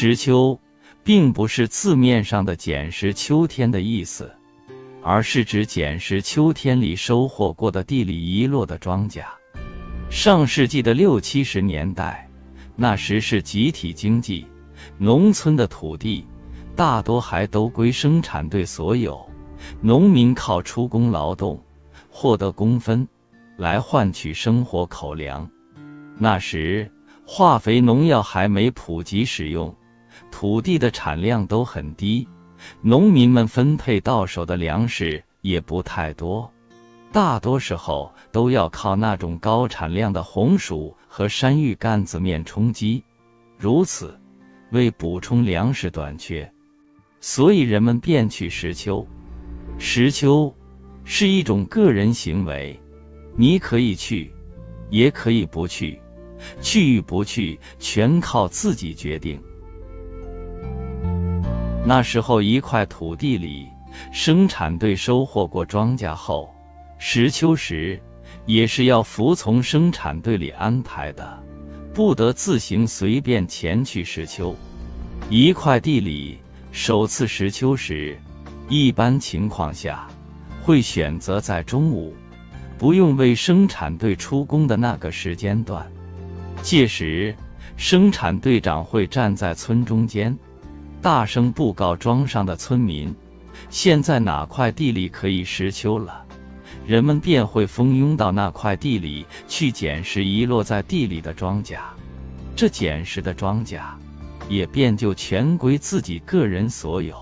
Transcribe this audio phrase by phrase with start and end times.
[0.00, 0.56] 石秋，
[1.02, 4.32] 并不是字面上的捡拾秋天的意思，
[5.02, 9.24] 而是指捡拾秋天里收获过的地里遗落的庄稼。
[10.08, 12.30] 上世纪的六七十年代，
[12.76, 14.46] 那时是集体经济，
[14.98, 16.24] 农村的土地
[16.76, 19.28] 大多还都归生产队所有，
[19.80, 21.60] 农民靠出工劳动
[22.08, 23.04] 获得工分，
[23.56, 25.50] 来换取生活口粮。
[26.16, 26.88] 那时。
[27.30, 29.76] 化肥、农药还没普及使用，
[30.30, 32.26] 土地的产量都很低，
[32.80, 36.50] 农民们分配到手的粮食也不太多，
[37.12, 43.02] 大多时候都要靠那种高产量的红薯和山芋干子面充饥。
[43.56, 44.18] 如此，
[44.70, 46.50] 为补充粮食短缺，
[47.20, 49.06] 所以人们便去石丘。
[49.78, 50.54] 石丘
[51.04, 52.78] 是一种个人行为，
[53.36, 54.32] 你可以去，
[54.90, 56.00] 也可以不去。
[56.60, 59.42] 去与不去，全靠自己决定。
[61.88, 63.66] 那时候，一块土地里，
[64.12, 66.54] 生产队收获过庄稼后，
[66.98, 67.98] 拾秋时
[68.44, 71.42] 也是要服从生产队里安排的，
[71.94, 74.54] 不得自行随便前去拾秋。
[75.30, 76.36] 一块地里
[76.72, 78.20] 首次拾秋时，
[78.68, 80.06] 一般情况下
[80.62, 82.14] 会选择在中午，
[82.76, 85.90] 不用为生产队出工的那个时间段。
[86.60, 87.34] 届时，
[87.78, 90.38] 生产队长会站在村中间，
[91.00, 93.14] 大声布告庄上的村民
[93.70, 96.24] ：“现在哪块地里可以拾秋了。”
[96.86, 101.78] 人们便会蜂拥到那块地里去捡拾遗落在地里的庄稼，
[102.56, 103.78] 这捡拾的庄稼
[104.48, 107.14] 也便就全归自己个人所有。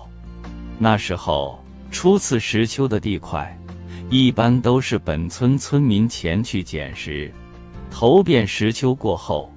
[0.79, 3.57] 那时候，初次拾秋的地块，
[4.09, 7.31] 一般都是本村村民前去捡拾。
[7.91, 9.51] 头遍拾丘过后，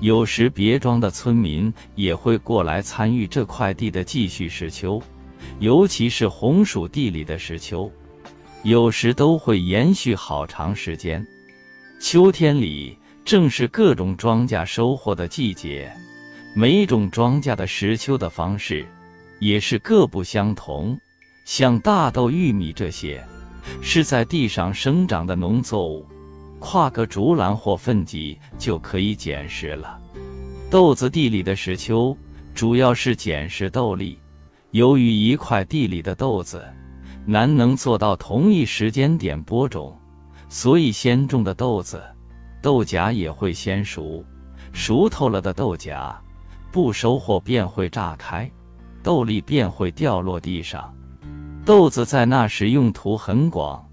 [0.00, 5.02] 有时别庄的村民也会过来参与这块地的继续拾丘，
[5.60, 7.90] 尤其是红薯地里的石丘，
[8.62, 11.24] 有时都会延续好长时间。
[12.00, 15.90] 秋天里正是各种庄稼收获的季节，
[16.54, 18.86] 每种庄稼的拾秋的方式
[19.38, 20.98] 也是各不相同。
[21.46, 23.22] 像大豆、玉米这些，
[23.80, 26.06] 是在地上生长的农作物。
[26.66, 30.00] 跨个竹篮或粪箕就可以捡拾了。
[30.70, 32.16] 豆子地里的石丘
[32.54, 34.18] 主要是捡拾豆粒。
[34.70, 36.64] 由于一块地里的豆子
[37.26, 39.94] 难能做到同一时间点播种，
[40.48, 42.02] 所以先种的豆子
[42.62, 44.24] 豆荚也会先熟。
[44.72, 45.94] 熟透了的豆荚
[46.72, 48.50] 不收获便会炸开，
[49.02, 50.92] 豆粒便会掉落地上。
[51.66, 53.86] 豆子在那时用途很广。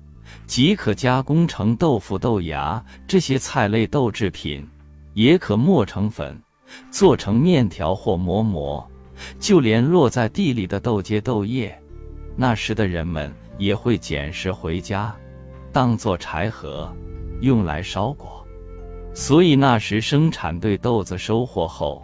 [0.46, 4.68] 即可加工成豆腐、豆芽这些菜类豆制品，
[5.14, 6.40] 也可磨成粉，
[6.90, 8.86] 做成面条或馍馍。
[9.40, 11.80] 就连落在地里的豆秸、豆叶，
[12.36, 15.16] 那时的人们也会捡拾回家，
[15.72, 16.92] 当做柴禾，
[17.42, 18.44] 用来烧火。
[19.14, 22.04] 所以那时生产队豆子收获后，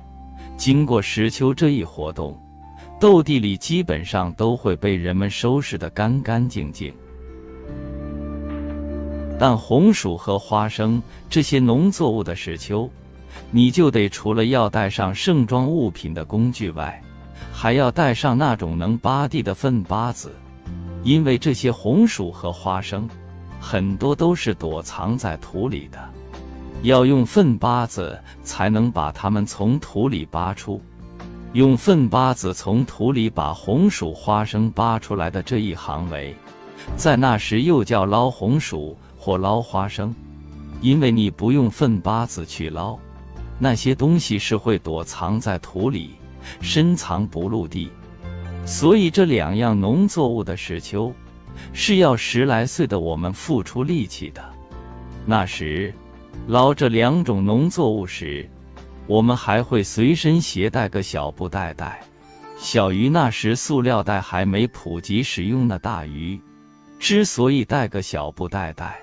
[0.58, 2.40] 经过石秋这一活动，
[3.00, 6.94] 豆地里基本上都会被人们收拾得干干净净。
[9.40, 12.90] 但红薯和花生这些农作物的石秋，
[13.52, 17.00] 你就得除了要带上盛装物品的工具外，
[17.54, 20.32] 还要带上那种能扒地的粪巴子，
[21.04, 23.08] 因为这些红薯和花生
[23.60, 26.00] 很多都是躲藏在土里的，
[26.82, 30.82] 要用粪巴子才能把它们从土里扒出。
[31.54, 36.36] 用粪巴子从土里把红薯、花生扒出来的这一行为，
[36.96, 38.98] 在那时又叫捞红薯。
[39.18, 40.14] 或捞花生，
[40.82, 42.98] 因为你不用粪巴子去捞，
[43.60, 46.12] 那些东西是会躲藏在土里，
[46.62, 47.90] 深藏不露地。
[48.66, 51.14] 所以这两样农作物的石秋，
[51.74, 54.44] 是要十来岁的我们付出力气的。
[55.26, 55.94] 那时，
[56.48, 58.48] 捞这两种农作物时，
[59.08, 62.02] 我们还会随身携带个小布袋袋，
[62.58, 65.80] 小鱼那时塑料袋还没普及使用呢。
[65.80, 66.40] 大鱼
[67.00, 69.00] 之所以带个小布袋袋。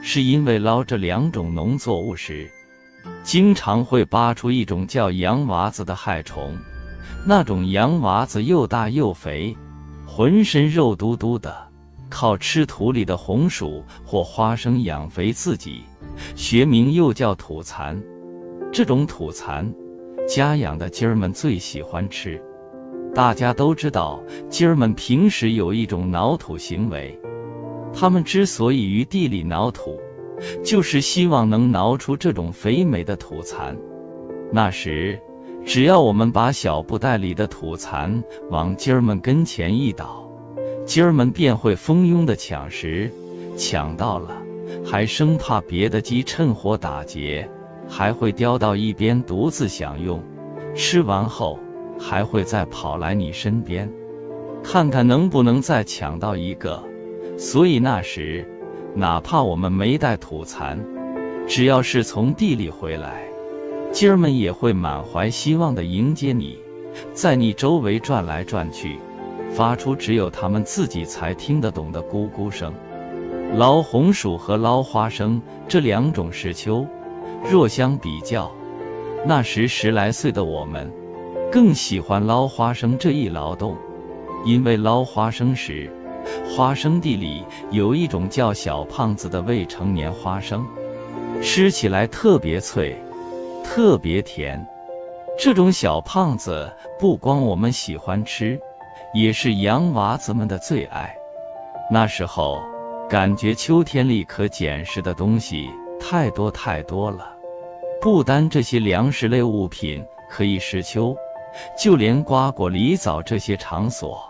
[0.00, 2.50] 是因为捞这两种农作物时，
[3.22, 6.56] 经常会扒出一种叫洋娃子的害虫。
[7.24, 9.56] 那种洋娃子又大又肥，
[10.06, 11.54] 浑身肉嘟嘟的，
[12.08, 15.82] 靠吃土里的红薯或花生养肥自己，
[16.34, 18.00] 学名又叫土蚕。
[18.72, 19.72] 这种土蚕，
[20.28, 22.40] 家养的鸡儿们最喜欢吃。
[23.14, 27.18] 大家都知道，鸡儿们平时有一种挠土行为。
[27.98, 29.98] 他们之所以于地里挠土，
[30.62, 33.74] 就是希望能挠出这种肥美的土蚕。
[34.52, 35.18] 那时，
[35.64, 40.30] 只要我们把小布袋里的土蚕往鸡儿们跟前一倒，
[40.84, 43.10] 鸡儿们便会蜂拥的抢食，
[43.56, 44.36] 抢到了，
[44.84, 47.48] 还生怕别的鸡趁火打劫，
[47.88, 50.22] 还会叼到一边独自享用。
[50.74, 51.58] 吃完后，
[51.98, 53.90] 还会再跑来你身边，
[54.62, 56.85] 看看能不能再抢到一个。
[57.36, 58.48] 所以那时，
[58.94, 60.78] 哪怕我们没带土蚕，
[61.46, 63.24] 只要是从地里回来，
[63.92, 66.58] 鸡儿们也会满怀希望地迎接你，
[67.12, 68.98] 在你周围转来转去，
[69.50, 72.72] 发出只有它们自己才听得懂的咕咕声。
[73.54, 76.86] 捞红薯和捞花生这两种石秋，
[77.50, 78.50] 若相比较，
[79.26, 80.90] 那时十来岁的我们，
[81.52, 83.76] 更喜欢捞花生这一劳动，
[84.46, 85.90] 因为捞花生时。
[86.48, 90.66] 花生地里有一种叫小胖子的未成年花生，
[91.42, 92.96] 吃起来特别脆，
[93.64, 94.66] 特别甜。
[95.38, 98.58] 这种小胖子不光我们喜欢吃，
[99.12, 101.14] 也是洋娃子们的最爱。
[101.90, 102.62] 那时候，
[103.08, 105.68] 感觉秋天里可捡拾的东西
[106.00, 107.36] 太多太多了，
[108.00, 111.14] 不单这些粮食类物品可以拾秋，
[111.78, 114.26] 就连瓜果梨枣这些场所。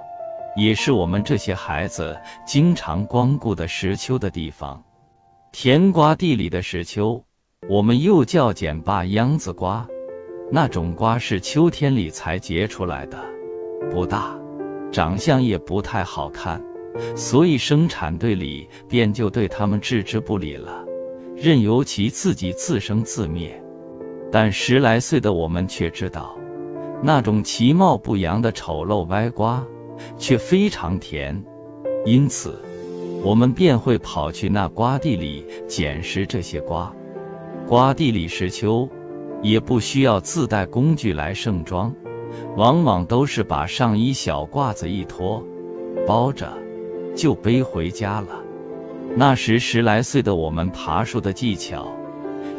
[0.57, 4.83] 也是我们这些孩子经常光顾的石丘的地方。
[5.53, 7.23] 甜瓜地里的石丘，
[7.69, 9.87] 我们又叫碱坝秧子瓜。
[10.51, 13.19] 那种瓜是秋天里才结出来的，
[13.91, 14.39] 不大，
[14.93, 16.63] 长相也不太好看，
[17.17, 20.85] 所以生产队里便就对他们置之不理了，
[21.35, 23.61] 任由其自己自生自灭。
[24.31, 26.37] 但十来岁的我们却知道，
[27.03, 29.65] 那种其貌不扬的丑陋歪瓜。
[30.19, 31.43] 却非常甜，
[32.05, 32.61] 因此，
[33.23, 36.93] 我们便会跑去那瓜地里捡拾这些瓜。
[37.67, 38.89] 瓜地里拾秋，
[39.43, 41.93] 也不需要自带工具来盛装，
[42.57, 45.45] 往往都是把上衣小褂子一脱，
[46.07, 46.53] 包着，
[47.15, 48.29] 就背回家了。
[49.17, 51.89] 那时十来岁的我们，爬树的技巧，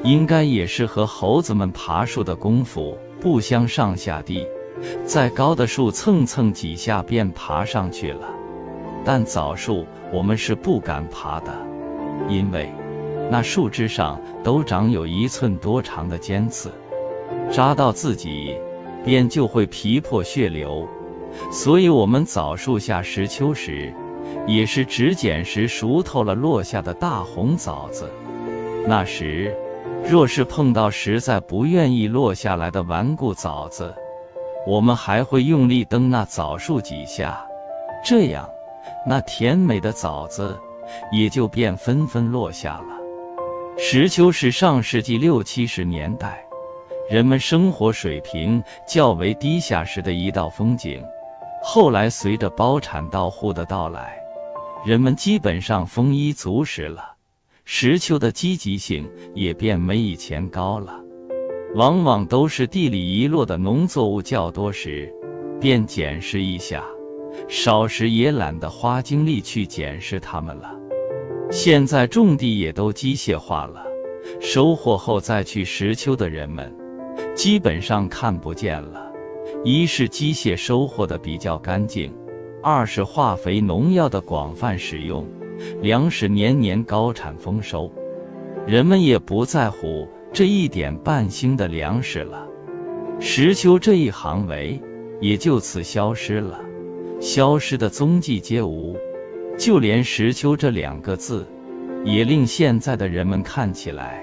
[0.04, 4.46] 应该也是和猴子们爬树的功夫不相上下的。
[5.06, 8.28] 再高的树蹭蹭几下便爬上去了，
[9.04, 11.52] 但枣树我们是不敢爬的，
[12.28, 12.72] 因为
[13.30, 16.72] 那树枝上都长有一寸多长的尖刺，
[17.52, 18.56] 扎到自己
[19.04, 20.88] 便就会皮破血流。
[21.52, 23.94] 所以，我们枣树下拾秋时，
[24.48, 28.10] 也是只捡拾熟透了落下的大红枣子。
[28.88, 29.54] 那时，
[30.10, 33.94] 若是碰到实在不愿意落下来的顽固枣子，
[34.68, 37.42] 我们还会用力蹬那枣树几下，
[38.04, 38.48] 这样，
[39.06, 40.60] 那甜美的枣子
[41.10, 42.98] 也就便纷纷落下了。
[43.78, 46.44] 石丘是上世纪六七十年代
[47.10, 51.02] 人们生活水平较为低下时的一道风景。
[51.64, 54.20] 后来随着包产到户的到来，
[54.86, 57.14] 人们基本上丰衣足食了，
[57.64, 61.07] 石丘的积极性也便没以前高了。
[61.78, 65.14] 往往都是地里遗落的农作物较多时，
[65.62, 66.82] 便捡拾一下；
[67.48, 70.76] 少时也懒得花精力去捡拾它们了。
[71.52, 73.86] 现在种地也都机械化了，
[74.42, 76.76] 收获后再去拾秋的人们，
[77.36, 79.12] 基本上看不见了。
[79.64, 82.12] 一是机械收获的比较干净，
[82.64, 85.24] 二是化肥农药的广泛使用，
[85.84, 87.88] 粮食年年高产丰收，
[88.66, 90.08] 人们也不在乎。
[90.34, 92.48] 这一点半星的粮食了，
[93.20, 94.80] 石丘这一行为
[95.20, 96.60] 也就此消失了，
[97.20, 98.96] 消失的踪迹皆无，
[99.58, 101.48] 就连石丘这两个字，
[102.06, 104.22] 也令现在的人们看起来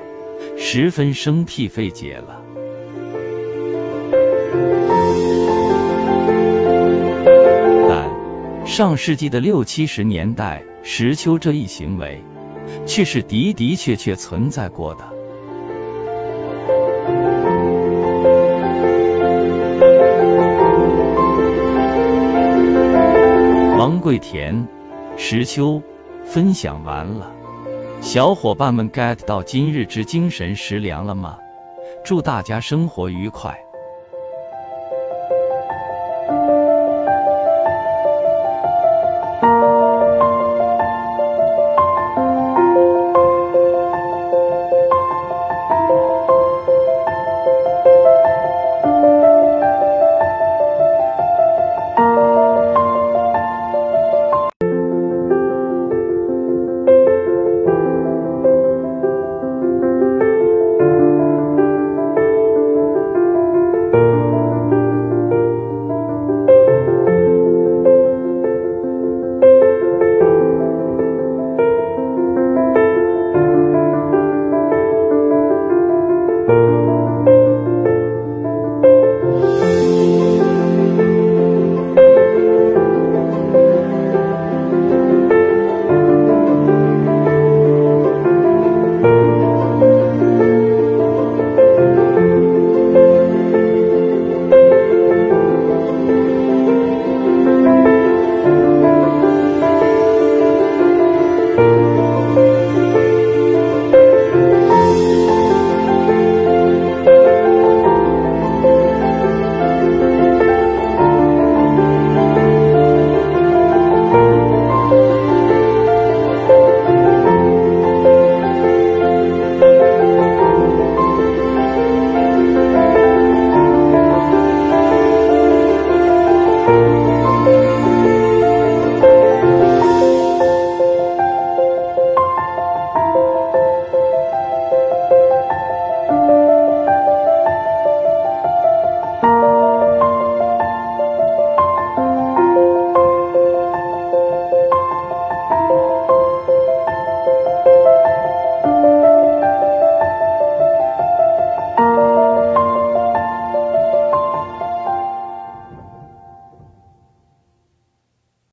[0.57, 2.41] 十分生僻费解了。
[7.89, 12.23] 但上世纪的六七十年代，石丘这一行为，
[12.87, 15.14] 却是的的确确存在过的。
[24.05, 24.69] 桂田，
[25.17, 25.81] 石秋，
[26.27, 27.35] 分享完了，
[28.03, 31.39] 小伙伴们 get 到今日之精神食粮了吗？
[32.05, 33.59] 祝大家生活愉快。